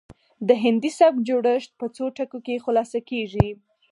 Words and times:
د 0.47 0.49
هندي 0.63 0.91
سبک 0.99 1.19
جوړښت 1.29 1.71
په 1.79 1.85
څو 1.95 2.05
ټکو 2.17 2.39
کې 2.45 2.63
خلاصه 2.65 2.99
کیږي 3.09 3.49